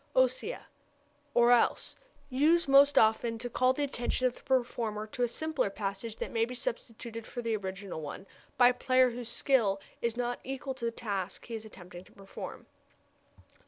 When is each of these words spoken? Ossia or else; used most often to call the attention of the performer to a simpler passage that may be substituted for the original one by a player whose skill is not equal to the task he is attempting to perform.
Ossia 0.15 0.63
or 1.35 1.51
else; 1.51 1.95
used 2.27 2.67
most 2.67 2.97
often 2.97 3.37
to 3.37 3.51
call 3.51 3.71
the 3.71 3.83
attention 3.83 4.25
of 4.25 4.33
the 4.35 4.41
performer 4.41 5.05
to 5.05 5.21
a 5.21 5.27
simpler 5.27 5.69
passage 5.69 6.15
that 6.15 6.31
may 6.31 6.43
be 6.43 6.55
substituted 6.55 7.27
for 7.27 7.43
the 7.43 7.55
original 7.55 8.01
one 8.01 8.25
by 8.57 8.69
a 8.69 8.73
player 8.73 9.11
whose 9.11 9.29
skill 9.29 9.79
is 10.01 10.17
not 10.17 10.39
equal 10.43 10.73
to 10.73 10.85
the 10.85 10.89
task 10.89 11.45
he 11.45 11.53
is 11.53 11.65
attempting 11.65 12.03
to 12.05 12.11
perform. 12.13 12.65